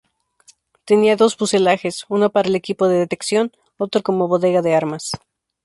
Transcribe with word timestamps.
Tenía 0.83 1.15
dos 1.15 1.35
fuselajes, 1.35 2.05
uno 2.09 2.31
para 2.31 2.47
el 2.49 2.55
equipo 2.55 2.87
de 2.87 2.97
detección, 2.97 3.51
otro 3.77 4.01
como 4.01 4.27
bodega 4.27 4.63
de 4.63 4.73
armas. 4.73 5.11